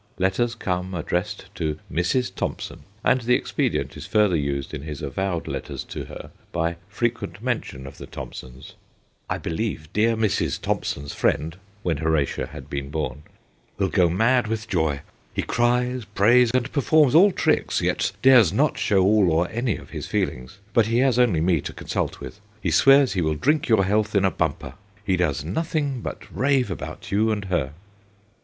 Letters 0.17 0.55
come 0.55 0.95
addressed 0.95 1.53
to 1.53 1.77
'Mrs. 1.93 2.33
Thomson/ 2.33 2.85
and 3.03 3.21
the 3.21 3.35
expedient 3.35 3.95
is 3.95 4.07
further 4.07 4.35
used 4.35 4.73
in 4.73 4.81
his 4.81 5.03
avowed 5.03 5.47
letters 5.47 5.83
to 5.83 6.05
her 6.05 6.31
by 6.51 6.77
frequent 6.89 7.43
mention 7.43 7.85
of 7.85 7.99
the 7.99 8.07
Thomsons. 8.07 8.73
*I 9.29 9.37
believe 9.37 9.93
dear 9.93 10.17
Mrs. 10.17 10.59
Thomson's 10.59 11.13
friend' 11.13 11.55
when 11.83 11.97
Horatia 11.97 12.47
had 12.47 12.67
been 12.67 12.89
born' 12.89 13.21
will 13.77 13.89
go 13.89 14.09
mad 14.09 14.47
with 14.47 14.67
joy. 14.67 15.01
He 15.35 15.43
cries, 15.43 16.03
prays, 16.03 16.49
and 16.51 16.71
performs 16.71 17.13
all 17.13 17.31
tricks, 17.31 17.79
yet 17.79 18.11
dares 18.23 18.51
not 18.51 18.79
show 18.79 19.03
all 19.03 19.29
or 19.31 19.47
any 19.51 19.77
of 19.77 19.91
his 19.91 20.07
feelings, 20.07 20.57
but 20.73 20.87
he 20.87 20.97
has 20.97 21.19
only 21.19 21.41
me 21.41 21.61
to 21.61 21.73
consult 21.73 22.19
with. 22.19 22.39
He 22.59 22.71
swears 22.71 23.13
he 23.13 23.21
will 23.21 23.35
drink 23.35 23.69
your 23.69 23.83
health 23.85 24.15
in 24.15 24.25
a 24.25 24.31
bumper... 24.31 24.73
he 25.05 25.15
does 25.15 25.45
nothing 25.45 26.01
but 26.01 26.23
rave 26.35 26.71
about 26.71 27.11
you 27.11 27.29
and 27.31 27.45
her.' 27.45 27.73